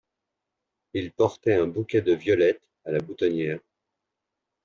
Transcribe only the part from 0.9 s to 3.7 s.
Il portait un bouquet de violettes a la boutonniere.